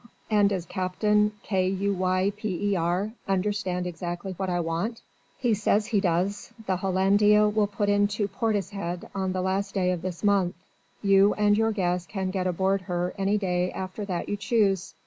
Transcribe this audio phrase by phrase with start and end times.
[0.31, 5.03] And does Captain K U Y P E R understand exactly what I want?"
[5.37, 6.51] "He says he does.
[6.65, 10.55] The Hollandia will put into Portishead on the last day of this month.
[11.03, 14.95] You and your guests can get aboard her any day after that you choose.